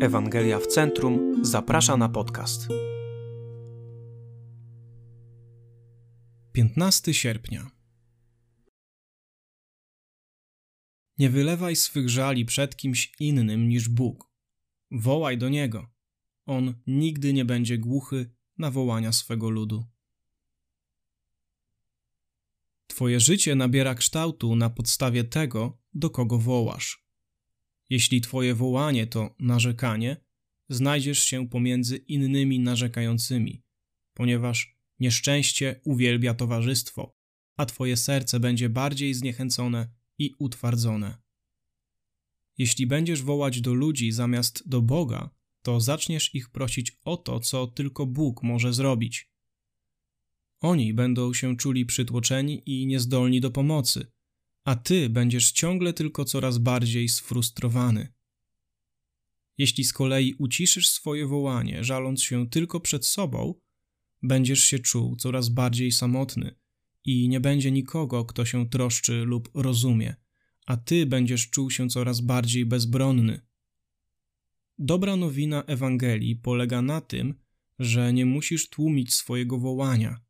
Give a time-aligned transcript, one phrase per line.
[0.00, 2.68] Ewangelia w Centrum zaprasza na podcast.
[6.52, 7.70] 15 sierpnia.
[11.18, 14.30] Nie wylewaj swych żali przed kimś innym niż Bóg.
[14.90, 15.90] Wołaj do Niego.
[16.46, 19.84] On nigdy nie będzie głuchy na wołania swego ludu.
[22.86, 27.07] Twoje życie nabiera kształtu na podstawie tego, do kogo wołasz.
[27.90, 30.16] Jeśli Twoje wołanie to narzekanie,
[30.68, 33.62] znajdziesz się pomiędzy innymi narzekającymi,
[34.14, 37.16] ponieważ nieszczęście uwielbia towarzystwo,
[37.56, 41.18] a Twoje serce będzie bardziej zniechęcone i utwardzone.
[42.58, 45.30] Jeśli będziesz wołać do ludzi zamiast do Boga,
[45.62, 49.30] to zaczniesz ich prosić o to, co tylko Bóg może zrobić.
[50.60, 54.12] Oni będą się czuli przytłoczeni i niezdolni do pomocy,
[54.68, 58.12] a ty będziesz ciągle tylko coraz bardziej sfrustrowany.
[59.58, 63.54] Jeśli z kolei uciszysz swoje wołanie, żaląc się tylko przed sobą,
[64.22, 66.54] będziesz się czuł coraz bardziej samotny
[67.04, 70.14] i nie będzie nikogo, kto się troszczy lub rozumie,
[70.66, 73.40] a ty będziesz czuł się coraz bardziej bezbronny.
[74.78, 77.34] Dobra nowina Ewangelii polega na tym,
[77.78, 80.20] że nie musisz tłumić swojego wołania.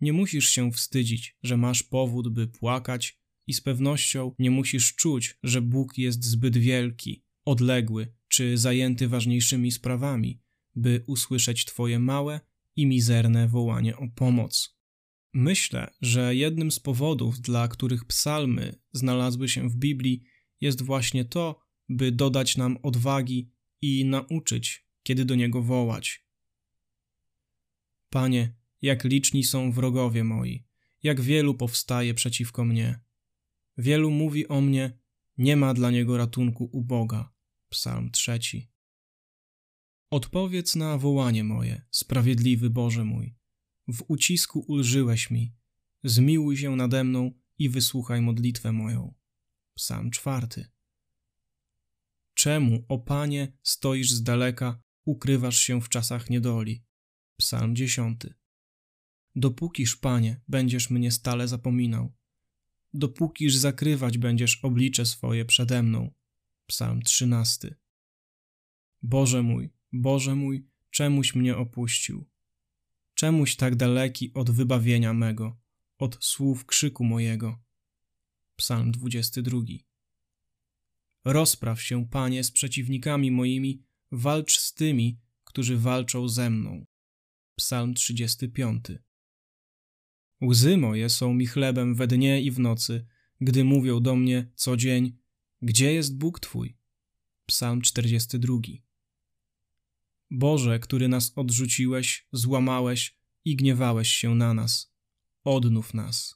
[0.00, 5.38] Nie musisz się wstydzić, że masz powód, by płakać i z pewnością nie musisz czuć,
[5.42, 10.40] że Bóg jest zbyt wielki, odległy czy zajęty ważniejszymi sprawami,
[10.74, 12.40] by usłyszeć Twoje małe
[12.76, 14.76] i mizerne wołanie o pomoc.
[15.34, 20.22] Myślę, że jednym z powodów, dla których psalmy znalazły się w Biblii,
[20.60, 23.50] jest właśnie to, by dodać nam odwagi
[23.82, 26.26] i nauczyć, kiedy do Niego wołać.
[28.10, 30.64] Panie, jak liczni są wrogowie moi,
[31.02, 33.00] jak wielu powstaje przeciwko mnie.
[33.78, 34.98] Wielu mówi o mnie,
[35.38, 37.32] nie ma dla niego ratunku u Boga.
[37.68, 38.70] Psalm trzeci.
[40.10, 43.36] Odpowiedz na wołanie moje, sprawiedliwy Boże mój.
[43.88, 45.54] W ucisku ulżyłeś mi.
[46.04, 49.14] Zmiłuj się nade mną i wysłuchaj modlitwę moją.
[49.74, 50.70] Psalm czwarty.
[52.34, 56.84] Czemu, o Panie, stoisz z daleka, ukrywasz się w czasach niedoli?
[57.36, 58.34] Psalm dziesiąty.
[59.34, 62.12] Dopókiż, Panie, będziesz mnie stale zapominał,
[62.94, 66.10] dopókiż zakrywać będziesz oblicze swoje przede mną.
[66.66, 67.74] Psalm 13.
[69.02, 72.26] Boże mój, Boże mój, czemuś mnie opuścił?
[73.14, 75.60] Czemuś tak daleki od wybawienia mego,
[75.98, 77.62] od słów krzyku mojego?
[78.56, 79.58] Psalm 22.
[81.24, 83.82] Rozpraw się, Panie, z przeciwnikami moimi,
[84.12, 86.86] walcz z tymi, którzy walczą ze mną.
[87.56, 88.84] Psalm 35.
[90.42, 93.06] Łzy moje są mi chlebem we dnie i w nocy,
[93.40, 95.18] gdy mówią do mnie co dzień,
[95.60, 96.76] gdzie jest Bóg Twój?
[97.46, 98.54] Psalm 42.
[100.30, 104.94] Boże, który nas odrzuciłeś, złamałeś i gniewałeś się na nas,
[105.44, 106.34] odnów nas.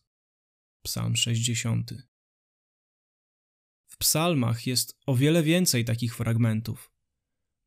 [0.82, 1.94] Psalm 60.
[3.86, 6.92] W psalmach jest o wiele więcej takich fragmentów.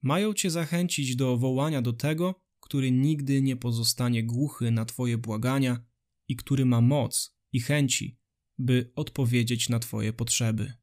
[0.02, 5.89] Mają cię zachęcić do wołania do tego, który nigdy nie pozostanie głuchy na Twoje błagania
[6.30, 8.20] i który ma moc i chęci,
[8.58, 10.74] by odpowiedzieć na Twoje potrzeby.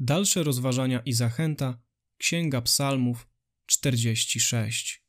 [0.00, 1.82] Dalsze rozważania i zachęta
[2.16, 3.28] Księga Psalmów
[3.66, 5.03] 46.